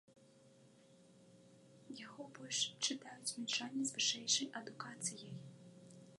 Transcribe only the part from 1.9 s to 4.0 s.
Яго больш чытаюць мінчане з